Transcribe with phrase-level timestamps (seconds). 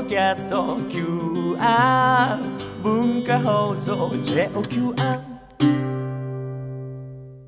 [0.00, 2.38] ドキャスト QR
[2.82, 5.20] 文化放送 JOQR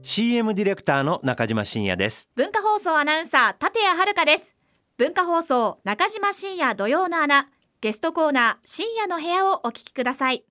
[0.02, 2.28] CM ディレクターの中島真也です。
[2.34, 4.54] 文化放送アナウンサー立谷遥です。
[4.98, 7.48] 文化放送中島真也土曜の穴
[7.80, 10.44] ゲストコーナー深夜の部屋をお聞きください。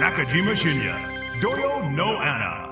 [0.00, 2.69] 中島深也土曜の穴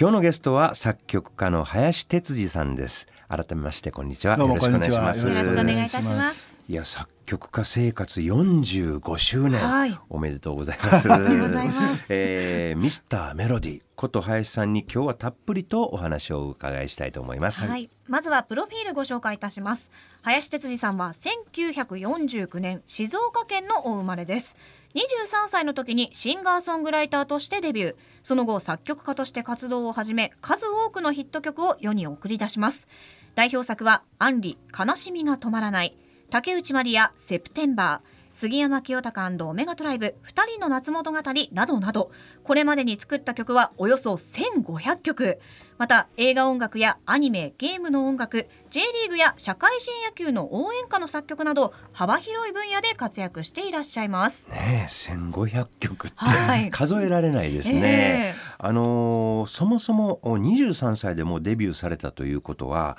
[0.00, 3.08] 今日のゲストは作曲家の林哲司さんです。
[3.26, 4.36] 改めましてこんにちは。
[4.36, 5.24] どうもよろしくお願いします。
[5.24, 5.44] こんにちは。
[5.44, 6.62] よろしくお願いいたします。
[6.68, 9.98] いや作曲家生活45周年、はい。
[10.08, 11.10] おめでとうございます。
[11.12, 12.06] ありがとうございます。
[12.10, 13.82] えーミスターメロディ。
[13.96, 19.90] こと林さんに今日はたっぷりとお話をお伺いしたいと思います、はい、まずはプロフィールご紹介いたします。
[20.22, 21.12] 林哲司さんは
[21.52, 24.56] 1949年静岡県のお生まれです
[24.94, 27.94] 23歳の時にシンガーソングライターとしてデビュー。
[28.22, 32.88] その後作曲家として活動を始め数多くのヒット曲を世に送り出します。
[33.34, 35.96] 代表作は「アンリ悲しみが止まらない」
[36.30, 38.08] 竹内まりや「セプテンバー」
[38.40, 41.18] 杉山清隆オメガトライブ二人の夏物語
[41.50, 42.12] などなど
[42.44, 45.40] これまでに作った曲はおよそ1500曲。
[45.76, 54.46] また映画音楽やアニメゲームの音楽 J リーグや社会人野球の応援歌の作曲など幅広い分野で活躍していらっしゃいます。
[54.48, 56.70] ねえ1500曲ってはい。
[56.70, 62.98] 数えられないですね、あのーそもそも23歳でもうデビューされたということは、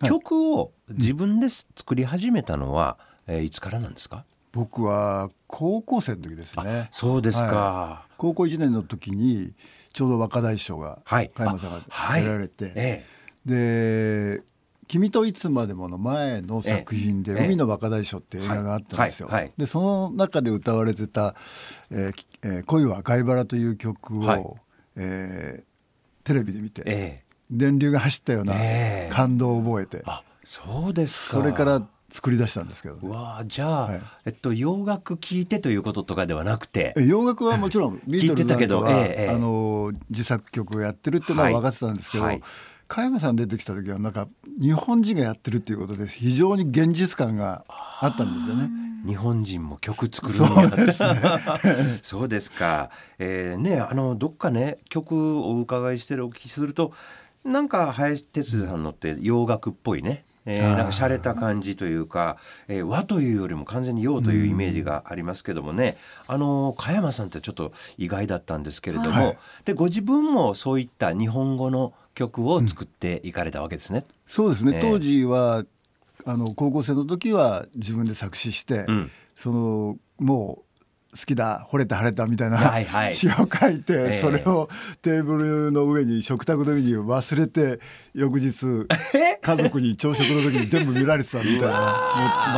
[0.00, 0.10] はい。
[0.10, 4.26] 曲を自分で作り始めたのは、えーいつからなんですか？
[4.56, 6.88] 僕は高校生の時ですね。
[6.90, 9.54] そうですか、は高校1年の時に
[9.92, 11.30] ちょうど若大将がはい。
[11.34, 12.22] 加山さんがはい。
[12.22, 13.04] 出られて、え
[13.44, 14.42] で
[14.88, 17.44] 「君といつまでも」の前の作品で「ええ。
[17.44, 19.26] 海の若大将」って映画があったんですよ。
[19.26, 19.34] はい。
[19.34, 19.44] はい。
[19.44, 19.52] はい。
[19.58, 21.34] でその中で歌われてた
[21.90, 24.44] 「えーきえー恋は赤いバラ」という曲を、はい。
[24.96, 25.76] えー
[26.24, 27.24] テレビで見て、ええ。
[27.50, 29.12] 電流が走ったようなええ。
[29.12, 31.36] 感動を覚えて、あそうですか。
[31.36, 42.42] それから作り出したんですけどね、うわあじゃあ、はいえっと洋楽聴いてということとかではなくてえ洋楽はもちろん ビートルズなんかは聞いてたけどえあの自作曲をやってるっていうのは分かってたんですけど、はいはい
[42.88, 44.28] 加山さん出てきた時はなんか
[44.60, 48.70] 日本人がやってるっていうことで非常に現実感があったんですよね。
[49.06, 51.20] 日本人も曲作るんそやうですね。
[52.02, 52.90] そうですか。
[53.18, 56.92] えー、ねあのどっかね曲をお伺いしてるお聞きすると
[57.44, 60.24] なんか林哲司さんのって洋楽っぽいね。
[60.46, 65.96] えー、なんか洒落た感じというか、えー和というよりも完全に洋というイメージがありますけどもね、
[66.26, 69.38] あの加山さんってちょっと意外だったんですけれども、はい。
[69.64, 74.04] でご自分もそういった日本語の曲を作っていかれたわけですね。
[74.26, 75.64] そうですね、ええ当時は
[76.24, 79.10] あの高校生の時は自分で作詞して、うん。
[79.36, 80.65] そのもう
[81.18, 83.14] 好きだ惚れた晴れたみたいな、はいはい。
[83.14, 84.20] 詩を書いて、ええ。
[84.20, 84.68] それを
[85.02, 87.80] テーブルの上に食卓の上に忘れて
[88.14, 88.86] 翌日
[89.40, 91.68] 家族に朝食の時に全部見られてたみたいな。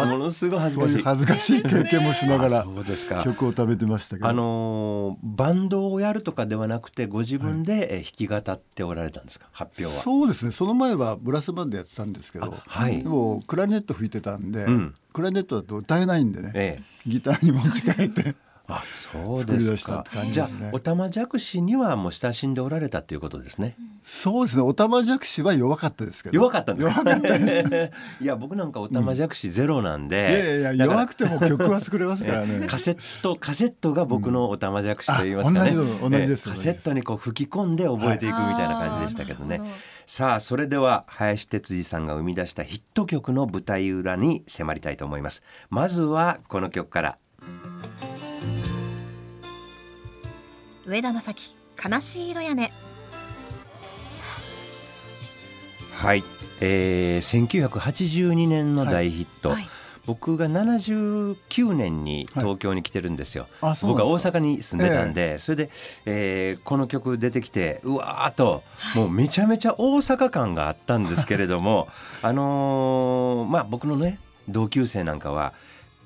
[0.02, 1.02] あものすごい恥ずかしい。
[1.02, 9.46] 恥ずかしい経験もしながあら曲を食べてましたけど、あのーバンドをやるとかではなくてご自分でえー弾き語っておられたんですか？
[9.52, 10.02] 発表は。
[10.02, 10.52] そうですね。
[10.52, 13.02] その前はブラスバンドやってたんですけど、あはい。
[13.02, 14.94] でもクラリネット吹いてたんで、うん。
[15.12, 16.82] クラリネットだと歌えないんでね、ええ。
[17.06, 18.34] ギターに持ち帰って
[18.70, 20.04] あそうですか。
[20.26, 23.74] じじゃあおたまじゃくしにはもう親しんでおられたっていうことですね。
[24.02, 24.62] そうですね。
[24.62, 26.34] おたまじゃくしは弱かったですけど。
[26.34, 26.92] 弱かったんですか？
[27.02, 27.90] 弱かったです。
[28.22, 32.66] いや僕なんかおたまじゃくしゼロなんで、いやいやいや弱くても曲は作れますからね。
[32.68, 45.42] カセットカセットが僕のおたまじゃくしと言いますかね、あ同じですえーカセットにこう吹き込んで覚えていくみたいな感じでしたけどね、あーなるほどさあそれでは林哲司さんが生み出したヒット曲の舞台裏に迫りたいと思います。
[45.70, 47.18] まずはこの曲から
[50.88, 51.54] 上田正樹
[51.86, 52.72] 悲しい色屋根。
[55.92, 56.24] はい、
[56.62, 59.68] えー、1982年の大ヒット、はい。
[60.06, 65.70] 僕が79年に東京に来てるんですよ、あそう僕は大阪に住んでたんで、それで、
[66.06, 68.62] えーこの曲出てきてうわーっと
[68.94, 71.88] もうめちゃめちゃ大阪感があったんですけれども
[72.22, 75.52] あのーまあ僕のね同級生なんかは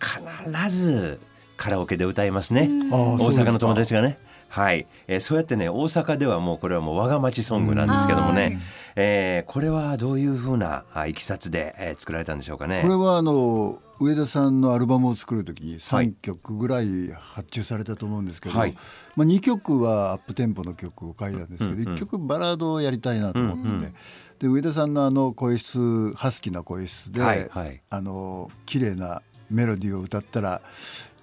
[0.00, 1.20] 必ず
[1.56, 4.19] カラオケで歌いますね、大阪の友達がね。
[4.52, 8.60] はい、えーそうやってね大阪ではもうこれはもう我が町ソングなんですけどもね、
[8.96, 12.82] えーこれはどういうふうなあいきさつで、えー作られたんでしょうかね。
[12.82, 16.08] これはあの上田さんのアルバムを作る時にはい。
[16.08, 18.76] 3曲ぐらい発注されたと思うんですけど、はい。
[19.16, 23.94] まあ、2曲はアップテンポの曲を書いたんですけど、うんうん1曲バラードをやりたいなと思ってて、うんうん。
[24.40, 27.81] で上田さんのあの声質ハスキーな声質で、はいはい。
[27.88, 30.62] あの綺麗なメロディーを歌ったら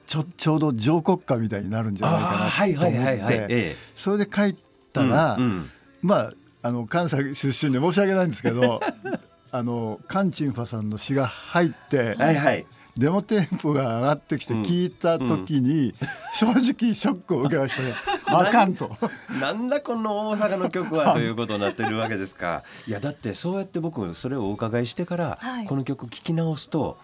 [0.09, 3.35] ちょちょうど上国歌みたいになるんじゃないかはいなと思はいはいはい。
[3.45, 3.53] って。
[3.53, 4.55] えそれで書い
[4.91, 5.69] たら、うんうん。
[6.01, 6.33] まあ
[6.63, 8.81] あの関西出身で申し訳ないんですけど
[9.51, 12.65] あのカンチンファさんの詩が入って、はいはい。
[12.97, 14.63] デモテンポが上がってきてうん。
[14.63, 15.93] 聞いた時に、
[16.33, 17.93] 正直ショックを受けましたね。
[18.25, 18.91] あかんと。
[19.39, 22.63] なんだこの大阪の曲は ということになってるわけですか。
[22.87, 25.65] いやだってそうやって僕それをお伺いしてから、はい。
[25.65, 26.97] この曲聴き直すと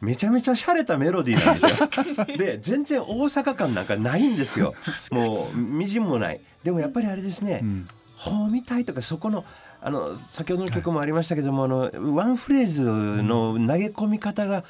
[0.00, 2.26] めちゃめちゃ洒落たメロディーなんですよ。
[2.38, 4.74] で全然大阪感なんかないんですよ。
[5.10, 6.40] もうみじんもない。
[6.64, 7.62] でもやっぱりあれですね。
[8.26, 9.44] うみたいとかそこの
[9.82, 14.64] あの先ほどの曲もありましたけども、あのワンフレーズの投げ込み方が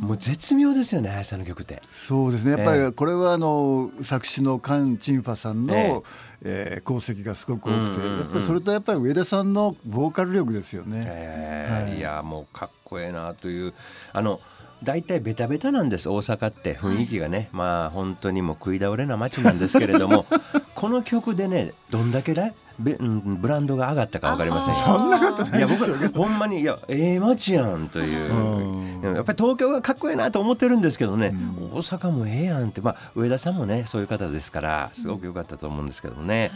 [0.00, 1.82] もう絶妙ですよね林さんの曲って。
[1.84, 6.02] そうですねやっぱええりこれはあの作詞のカン・チンファさんの、え
[6.44, 10.98] ええ功績がすごく多くて、やっぱりそれとやっぱり上田さんのボーカル力ですよね。
[10.98, 13.74] はいえーいやもうかっこええなという
[14.14, 14.40] あの
[14.84, 20.26] 大体ベタベタなんです大阪って雰囲気がね、まあ本当にもう食い倒れな街なんですけれども
[20.74, 24.74] この曲でねどんだけだべうんブランドが上がったか分かりません？
[24.74, 26.12] そんなことないいやでしょうけど。
[26.12, 28.32] 僕ほんまにいやええ街やんという。
[28.34, 29.14] うん。
[29.14, 31.34] やっぱり東京がかっこええなと思ってるんですけどね、
[31.72, 32.80] 大阪もええやんって。
[32.80, 36.40] まあ上田さんもねそういう方ですからすごく良かったと思うんですけどもね。
[36.40, 36.50] はい、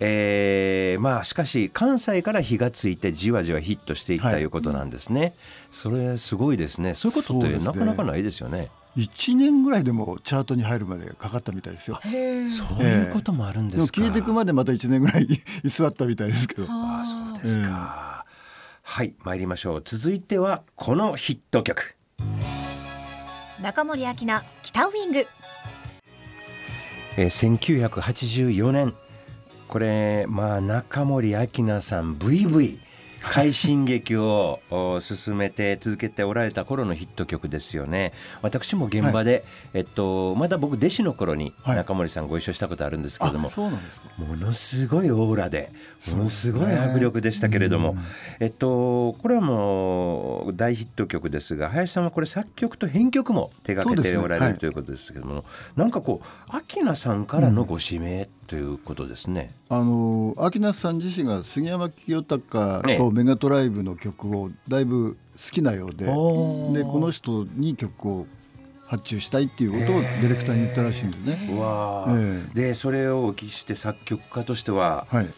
[0.00, 5.34] えーまあしかし関西から火がついてじわじわヒットしていったはいということなんですね。
[5.70, 6.94] それすごいですね。
[6.94, 8.70] そういうことってなかなかないですよね。
[8.96, 11.98] 1年ぐらいでもチャートに入るまでかかったみたいですよ。
[12.02, 14.00] そういうこともあるんですか。
[14.00, 15.26] 消えていくまでまた1年ぐらい
[15.64, 16.66] 居 座ったみたいですけど。
[16.68, 18.24] ああそうですか。
[18.82, 19.82] はい参りましょう。
[19.84, 21.96] 続いてはこのヒット曲。
[23.62, 25.26] 中森明菜北ウイング
[27.16, 28.94] えー、1984年
[29.68, 32.78] これまあ中森明菜さん VV
[33.24, 38.12] 快進撃をお進めて続けておられた頃のヒット曲ですよね。
[38.42, 41.76] 私も現場で、えっと、まだ僕弟子の頃にはい。
[41.76, 44.08] 中森さんご一緒したことあるんですけれども、あそうなんですか。
[44.18, 45.72] ものすごいオーラで
[46.12, 47.96] ものすごい迫力でしたけれども、
[48.40, 54.48] えっとこれはもう大ヒット曲ですが林さんはこれ作曲と編曲も手掛けておられそうですね。
[54.48, 54.52] はい。
[54.54, 55.44] るということですけども、
[55.76, 59.52] なんかこう明菜さんからのご指名ということですね。
[59.68, 62.98] あの明菜さん自身が杉山清隆ええ。
[62.98, 66.72] とメガトライブの曲をだいぶ好きなようで、おー。
[66.72, 68.26] でこの人に曲を
[68.86, 71.38] 発注したいっていうことをディレクターに言ったらしいんですね。
[71.48, 75.28] えーでそれをお聞きして作曲家としてははい。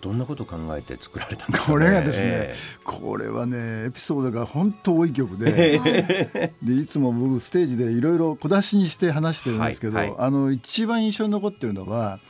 [0.00, 2.54] どんなことを考えて作られたんですか、ね、これがですね、え
[2.84, 10.16] これはねエピソードが本当多い曲ででいつも僕ステージでいろいろ小出しにして話してるんですけど、はいはい。
[10.18, 12.20] あの一番印象に残ってるのは、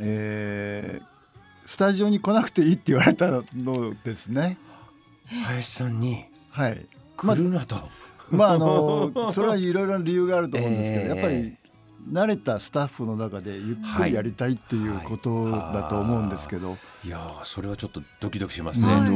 [0.00, 1.16] えー
[1.66, 4.56] スタジオに来なくていいって言われたのですね。
[5.32, 6.86] え林さんにはい。
[7.16, 7.76] 来るなと、
[8.30, 11.56] まああの それはいろいろな理由があると思うんですけど、ええやっぱり
[12.10, 17.08] 慣れたスタッフの中でゆっくりやりたいっていうことだと思うんですけど、い。
[17.08, 19.06] やーそれはちょっとドキドキしますね、は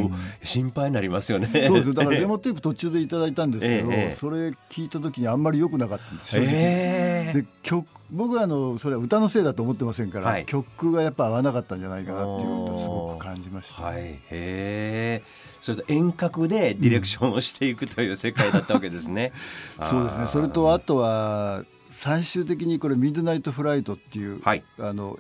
[0.43, 0.47] い。
[0.47, 1.47] 心配になりますよね。
[1.67, 6.49] そうですだからデモテープ途中でいただいたんですけど、ええそれ聞いた時にあんまり良くなかったんです正直。
[6.53, 7.41] ええ。
[7.43, 10.47] で曲僕はあのそれは歌のせいだと思ってませんから、はい。
[10.47, 13.85] 曲がやっぱ合わなかったんじゃないかなっていうことをすごく感じました。
[13.85, 15.23] はい、へえ。
[15.61, 19.33] それと遠隔でディレクションをしていくという世界だったわけですね。
[19.83, 20.27] そうですね。
[20.27, 24.65] それとあとは最終的にこれ「ミッドナイト・フライト」っていう、はい。
[24.79, 25.19] あの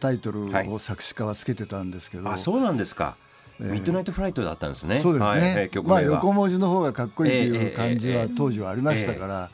[0.00, 0.68] タイトルはい。
[0.68, 3.16] を作詞家はつけてたんですけど、あ、そうなんですか。
[3.60, 3.72] ええ。
[3.72, 4.98] ミッドナイトフライトだったんですね。
[5.00, 5.40] そうですね、はい。
[5.40, 9.50] ええ曲まあ横文字の方がかっこいいとえいうえ感じはええ当時はありましたから、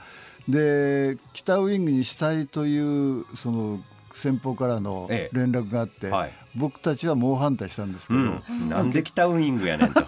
[0.48, 2.78] で北ウイングにしたいとい
[3.20, 3.80] うその
[4.12, 5.36] 先方からのええ。
[5.36, 6.32] 連絡があって、はい。
[6.54, 10.04] 僕たちは猛反対したんですけど、うん、なんで北ウイングやねんと。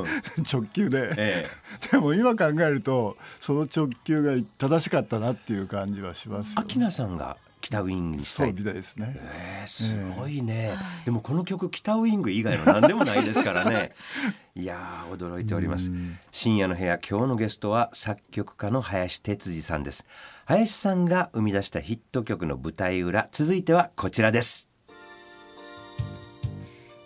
[0.50, 1.46] 直球で、え
[1.92, 8.46] でも今考えるとその直球が正しかったなっていう感じはしますえ、よ、明菜さんが北ウイングにしたい。
[8.48, 8.64] そうみ。
[8.64, 9.16] たいですね。
[9.16, 13.92] ええすごいね、でもこの曲北ウイング以外の何でもないですからね。
[14.54, 15.90] いやー驚いております。
[16.30, 20.04] 深夜の部屋今日のゲストは作曲家の林哲司さんです。
[20.44, 24.68] 林さんが生み出したヒット曲の舞台裏続いてはこちらです。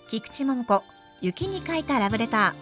[0.09, 0.83] 菊池桃子
[1.21, 2.55] 雪に書いたラブレタ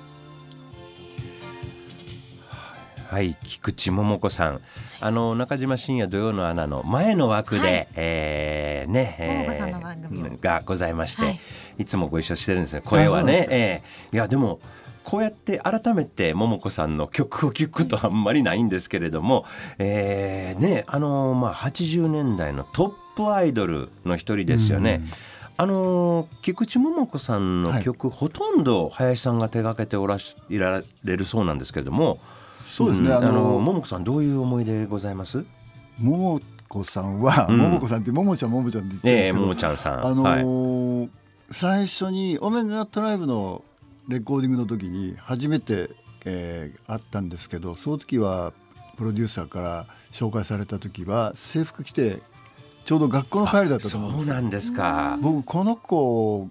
[3.15, 4.61] はい菊池桃子さん。
[5.01, 7.89] あの中島深夜土曜の穴の前の枠で、はい。
[7.95, 10.31] えーね、桃子さんの番組を。
[10.41, 11.41] がございまして、はい。
[11.79, 13.47] い、つもご一緒してるんですね声はね。
[13.51, 14.59] えーいやでも
[15.05, 19.45] こうやって改めて桃子さんの曲を聴くことはあんまりないんですけれども、
[19.79, 25.03] えーねあのまあ、80年代のトップアイドルの一人ですよね。
[25.57, 32.19] あの菊池桃子さんの曲、ほとんど林さんが手掛けておらしいられるそうなんですけれども。
[32.65, 35.45] そうですね、んあの桃子さんどういう思い出ございます？
[36.01, 37.59] 桃子さんは、うん。
[37.59, 40.07] 桃子さんって桃ちゃん桃ちゃんって言ってるんええですけど、桃ちゃんさん。
[40.07, 40.43] あのはい。
[40.43, 41.09] ー
[41.53, 43.63] 最初にオメガトライブの
[44.09, 45.91] レコーディングの時に初めて、
[46.25, 48.53] えー会ったんですけどその時は
[48.97, 52.23] プロデューサーから紹介された時は制服着て
[52.85, 54.25] ちょうど学校の帰りだったと思うんですよ。
[54.25, 55.19] そうなんですか。
[55.21, 56.49] 僕この子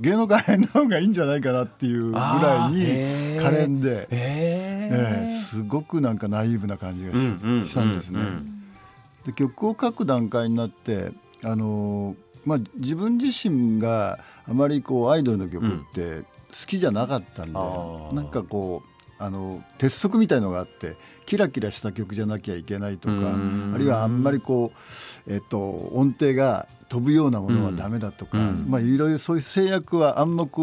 [0.00, 2.84] 芸能界の方がいいんじゃないかなっていうぐらいに
[3.40, 7.12] 可憐で、えええすごくなんかナイーブな感じが
[7.66, 8.20] し,、たんですね。
[8.20, 8.62] うんうん。
[9.26, 14.18] で曲を書く段階になってあのーまあ、自分自身が
[14.48, 16.24] あまりこうアイドルの曲って好
[16.66, 18.14] きじゃなかったんで、あー。
[18.14, 18.89] なんかこう
[19.20, 20.96] あの鉄則みたいのがあって
[21.26, 23.72] キラキラした曲じゃなきゃいけないとかうん。
[23.74, 24.72] あるいはあんまりこ
[25.26, 25.60] う、えっと、
[25.92, 28.66] 音程が飛ぶようなものはダメだとか、うん。
[28.68, 30.60] まあ、いろいろそういう制約は暗黙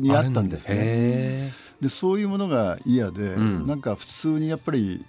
[0.00, 0.74] にあったんですね。
[0.78, 1.50] へ
[1.80, 3.66] でそういうものが嫌で、うん。
[3.66, 5.04] なんか普通にやっぱり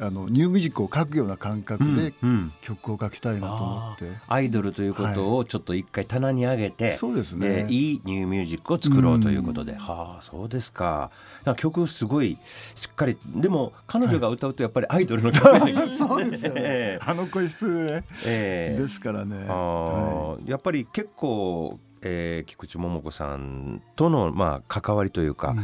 [0.00, 2.52] あのニューミュージックを書くような感覚でうんうん。
[2.60, 7.46] 曲を書きたいなと思って、アイドルということをちょっと一回棚に上げて、そうですね。
[7.46, 9.78] えーいいニューミュージックを作ろうということで、うん。
[9.78, 11.10] はあそうですか。
[11.56, 12.38] 曲すごい
[12.74, 16.60] しっかりでも彼女が歌うとやっぱりアイドルの曲やねんけどそうですよね。
[16.64, 16.98] え。
[17.02, 18.80] あの声質ねええ。
[18.80, 19.46] ですからね。
[19.48, 25.54] あはーやっぱり結構、えー菊池桃子さんとの、まあ、関わりというか、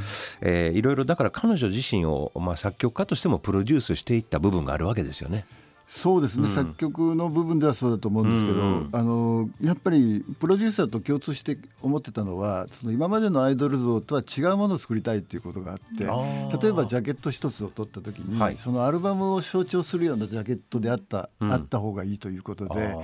[0.40, 5.44] えーいろいろだから彼女自身を、まあ、作曲家としてもプロデュースしていった部分があるわけですよね。
[5.92, 6.54] そうですね、うん。
[6.54, 8.62] 作曲の部分ではそうだと思うんですけど、うん。
[8.62, 18.56] うんあのやっぱりプロデューサーと共通して思ってたのはその今までのアイドル像とは違うものを作りたいっていうことがあって例えばジャケット一つを取った時に、はい。
[18.56, 21.52] そのアルバムを象徴するようなジャケットであった、うん。
[21.52, 22.96] あった方がいいということあで。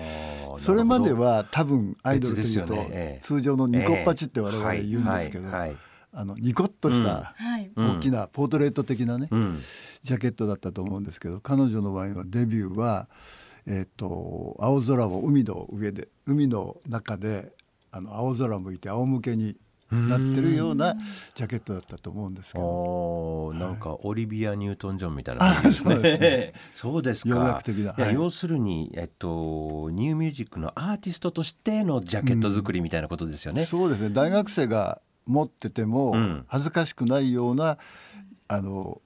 [0.54, 2.76] ーそれまでは多分アイドルというと、
[3.20, 5.78] 通常のニコッパチって我々言うんですけど、ええはいはいはい。
[6.12, 7.34] あのニコッとした
[7.76, 9.28] 大きなポートレート的なね、
[10.02, 13.08] ジャケットだったと思うんですけど彼女の場合はデビューは、
[13.66, 17.52] えっと青空を海の上で海の中で
[17.92, 19.56] あの青空向いて仰向けに
[19.90, 20.94] なってるような
[21.34, 23.52] ジャケットだったと思うんですけど。
[23.54, 25.94] なんかオリビア・ニュートン・ジョンみたいな感じですね。
[25.94, 26.52] あそうですね。
[26.74, 27.28] そうです
[27.96, 28.12] か。
[28.12, 33.64] 要するにえっとニューミュージックのアーティストとしてのジャケット作りみたいなことですよね。
[33.64, 34.10] そうですね。
[34.10, 36.44] 大学生が持っててもうん。
[36.48, 37.78] 恥ずかしくないような
[38.48, 39.00] あの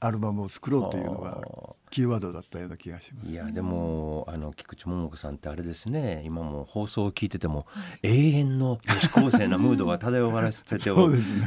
[0.00, 1.42] アルバムを作ろうというのが
[1.90, 3.30] キーワードだったような気がします。
[3.30, 6.22] いやでもあの菊池桃子さんってあれですね。
[6.24, 7.66] 今も放送を聞いてても
[8.02, 10.96] 永遠の女子高生なムードが漂わせてて ね。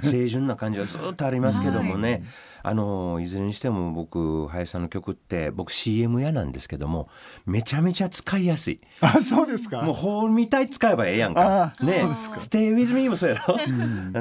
[0.03, 2.23] 清純な感じはずっとありますけどもね、
[2.63, 7.09] あのいずれにしても僕林さんの曲って僕 CM 屋なんですけども
[7.45, 8.81] めちゃめちゃ使いやすい。
[9.01, 9.81] あそうですか。
[9.81, 11.73] もう本みたい使えばええやんか。
[11.79, 12.03] あね、
[12.37, 13.57] Stay with me もそうやろ。
[13.59, 13.67] あ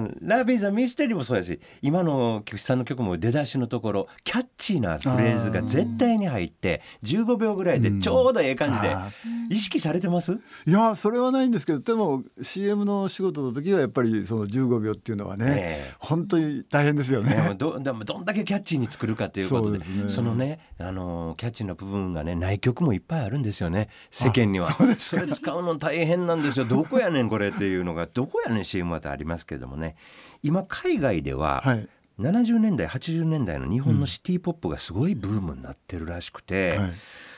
[0.00, 9.11] の Love is a mystery もそうやし、今の菊池さんの曲も出だしのところ、キャッチーなフレーズが絶対に入って、15秒ぐらいでちょうどええ感じであ、
[9.49, 10.38] 意識されてます？
[10.67, 15.95] いやそれはないんですけどでも CM の仕事の時はやっぱりその15秒っていうのはね、ええ。
[15.99, 17.55] 本当に大変ですよね。
[17.57, 19.85] どでもどんだけキャッチーに作るかということでね。
[20.09, 24.71] そのねあのキャッチーな部分がねない曲もいっぱいあるんですよね世間には。
[24.99, 26.67] それ使うの大変なんですよ。
[26.67, 29.97] どこやねんこれっていうのがどこやねん CM はってありますけどもね。
[30.43, 31.88] 今海外では、はい
[32.20, 36.92] 70年代80年代の日本のシティ・ポップがすごいブームになってるらしくて、はい。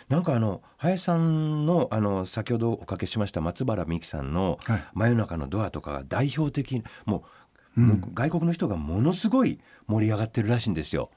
[0.08, 7.24] なんかあの林さんのあの先ほどおかけしました松原美樹さんのはい「真夜中のドア」とかが代表的も
[7.78, 11.10] う,、もう外国の人がものすごい盛り上がってるらしいんですよ。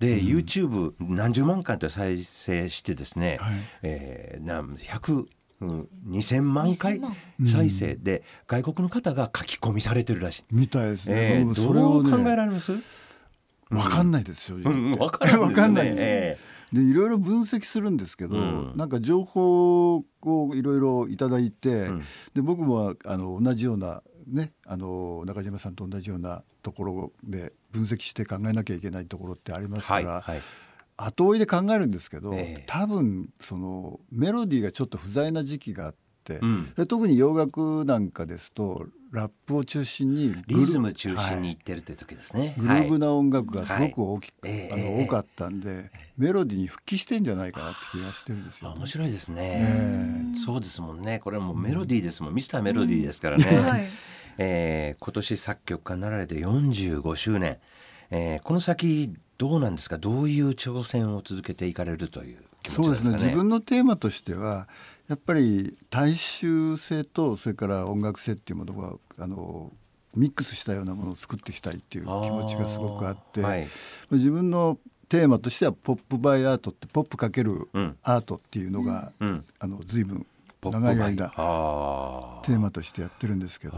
[0.00, 3.54] で、YouTube 何十万回と再生してですね、はい。
[3.82, 5.26] えーな100
[5.60, 5.88] うん。
[6.08, 7.16] 2,000万回2000万。
[7.46, 10.44] 再生で外国の方が書き込みされてるらしい。
[10.50, 11.38] みたいですね。
[11.38, 12.72] えー僕それどうをね考えられます、
[13.70, 16.38] わかんないです正直うん、からんないですえ
[16.72, 18.72] でいろいろ分析するんですけど、うん。
[18.76, 20.04] なんか情報を
[20.54, 22.02] いろいろいただいて、ん。
[22.34, 30.40] で僕もあの同じようなねあの中島さんと同じようなところで分析して考えなきゃいけないところってありますから、はいはい
[30.96, 32.64] 後追いで考えるんですけど、ええ。
[32.66, 36.72] 多分そのメロディーがちょっと不在な時期があって、うん。
[36.74, 42.54] で特に洋楽なんかですとラップを中心にグルリズム中心にいってるって時ですね。
[42.58, 44.56] グルーブな音楽がすごく大きく、はい。
[44.56, 45.04] ええあのええ。
[45.04, 48.74] 多かったんでメロディーに復帰してんじゃないかなって気がしてるんですよ、ね。
[48.76, 48.86] あ面。
[48.86, 50.36] 白いですね、え。
[50.36, 51.18] そうですもんね。
[51.18, 53.84] これはもうメロディーですもん、ミスターメロディーですからね、はい。
[54.38, 57.58] えー今年作曲家になられて45周年、
[58.10, 59.98] えーこの先どうなんですか？
[59.98, 63.22] どういう挑戦を続けていかれるという気持そうですすちでかね。
[63.24, 64.68] ね自分のテーマとしては
[65.08, 69.72] やっぱり大衆性とそれから音楽性っていうものがあの
[70.14, 73.66] ミックスしたようなものを作っていきたいっていう気持ちがすごくあって、はい。
[74.10, 74.78] 自分の
[75.08, 77.96] テーマとしてはポップバイアートってポップかけるうん。
[78.02, 79.44] アートっていうのが、うん。
[79.58, 80.26] あの随分
[80.62, 83.74] 長い間テーマとしてやってるんですけど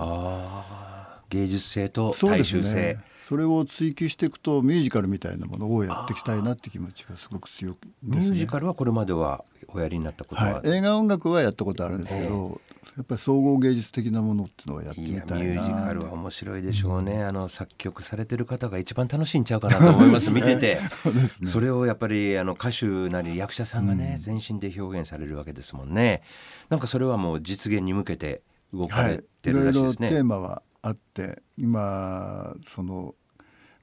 [1.28, 2.74] 芸術性と大衆性。
[2.74, 3.04] ね。
[3.28, 8.20] それを追求していくとミュージカルみたいなものをやっていきたいなって気持ちがすごく強くですね。
[8.20, 12.58] ミュージカルはこれまではおやりになったことは、はい、映画音楽はやったことあるんですけど、
[12.96, 15.36] やっぱり総合芸術的なものっていうのはやってみたいな。
[15.36, 20.32] ミュージカルは面白いでしょうね、あの作曲されてる方が一番楽しいんちゃうかなと思います。
[20.32, 20.78] 見てて。
[21.44, 26.22] それをやっぱりあの歌手なり役者さんがね、全身で表現されるわけですもんね。
[26.70, 28.40] なんかそれはもう実現に向けて
[28.72, 29.18] 動かはい。
[29.18, 33.14] れ、ていろいろるらしいですね、テーマはあって今その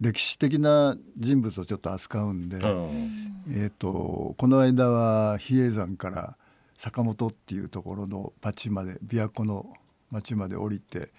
[0.02, 3.26] 歴史的な人物をちょっと扱うんで、うん。
[3.48, 6.36] えー、とこの間は比叡山から
[6.78, 9.74] 坂本っていうところの町まで琵琶湖の
[10.12, 11.10] 町まで降りて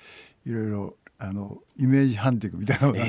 [0.45, 3.05] いろいろあのイメージハンティングみたいなのをや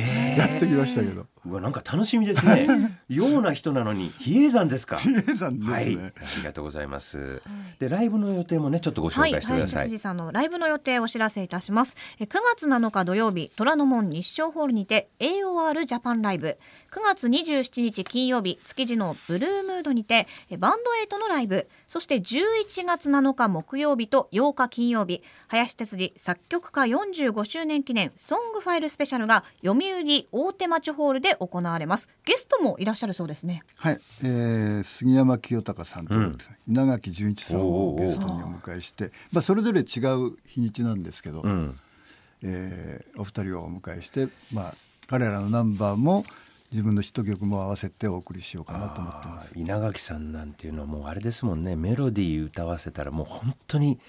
[0.57, 2.99] ってきましたけど、うわなんか楽しみですね。
[3.09, 4.97] ような人なのに比叡山ですか。
[4.97, 5.85] 比叡山ですね、はい。
[5.85, 7.41] ありがとうございます、
[7.79, 11.95] でライブの予定もねちょっとご紹はい、介してください、林辻さんのライブの予定をお知らせいたします。
[12.19, 16.57] え9月7日土曜日、虎ノ門日照ホールにて AOR ジャパンライブ。
[16.91, 21.67] 9月27日金曜日、築地のブルームードにてえバンドエイトのライブ。
[21.87, 32.09] そして11月7日木曜日と8日金曜日、林哲司作曲家45周年記念ソングファイルスペシャルが読売大手町ホールで行われます。
[32.25, 33.63] ゲストもいらっしゃるそうですね。
[33.77, 41.79] はい、えー杉山清隆さんと、うん稲垣純一さんをゲストにお迎えして、まあ、それぞれ違う日にちなんですけど、うん
[42.43, 44.73] えーお二人をお迎えして、まあ、
[45.07, 46.25] 彼らのナンバーも
[46.71, 49.53] 自分のヒット曲も合わせてお送りしようかなと思ってます。
[49.57, 53.99] 稲垣さんなんていうのはもうあれですもんねメロディー歌わせたらもう本当に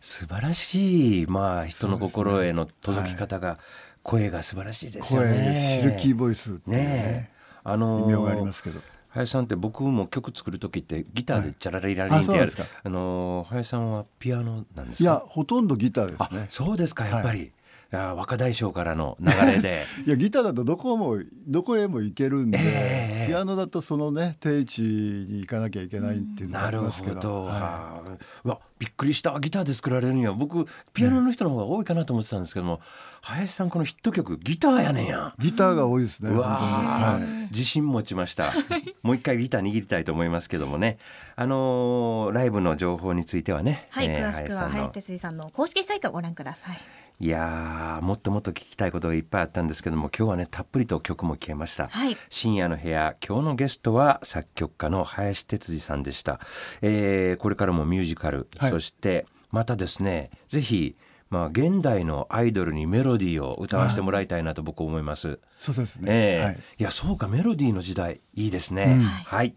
[0.00, 3.58] 素晴らしいまあ人の心への届き方が、
[4.02, 5.78] 声が素晴らしいですよ声ね。
[5.80, 7.30] シルキーボイスねねえ。
[7.64, 8.80] あのー異名がありますけど。
[9.10, 15.10] 林さんって僕も曲作る時ってギターでチャラリラリンってやる、はいああのー林さんはピアノなんですか？
[15.10, 16.46] いやほとんどギターですあね。
[16.48, 17.42] そうですかやっぱり、い。
[17.44, 17.48] や
[17.92, 19.84] 若大将からの流れで。
[20.06, 28.18] いやギターだとどこもどこへも行けるんで、ええピアノだとそのね定位置に行かなきゃいけないっていうのがなるありますけど、ほど、ははあ。
[28.44, 32.80] うわびっくりしたギターで作られるには僕ピアノの人の方が多いかなと思ってたんですけども、
[33.20, 35.34] 林さんこのヒット曲ギターやねんや。
[35.38, 36.30] い、ギターが多いですね。
[36.30, 37.22] うわはい。
[37.52, 38.52] 自信持ちました。
[39.02, 40.98] もう一回ギター握りたいと思いますけどもね。
[41.36, 46.80] あのーライブの情報についてはね、はい、えー詳しくは林哲司さんの公式サイトをご覧ください。
[47.22, 52.16] いやーもっともっと聞きたいことがいっぱいあったんですけども今日はねたっぷりと曲も聴けました、はい。
[52.28, 56.40] 深夜の部屋今日のゲストは作曲家の林哲司さんでした、
[56.80, 58.70] えーこれからもミュージカル、はい。
[58.72, 60.96] そしてまたですねぜひ
[61.30, 66.12] まあ現代のアイドルにメロディーを歌わせてもらいたいなと僕思います、そうですね。
[66.12, 66.54] ええはい。
[66.80, 69.54] い、やそうかメロディーの時代いいですね、はい、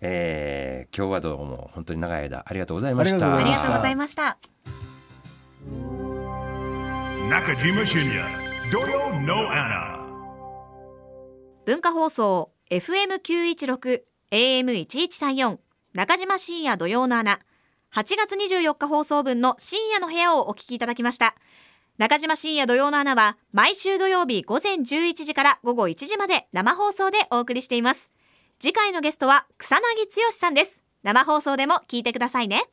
[0.00, 3.32] えー今日はどうも本当に長い間ありがとうございました。
[3.32, 5.99] あありがとうごりがとうございました。
[7.30, 8.26] Nakajima Shinya,
[8.72, 10.00] Doyo No Anna.
[11.64, 15.58] 文化放送 FM916 AM1134
[15.94, 17.38] 中島深夜土曜の穴
[17.94, 21.36] 8月24日放送分の深夜の部屋をお聞きいただきました。
[21.98, 28.10] 中島深夜土曜の穴は毎週土曜日午前11時から午後1時まで生放送でお送りしています。
[28.58, 30.82] 次回のゲストは草薙剛さんです。
[31.04, 32.64] 生放送でも聞いてくださいね。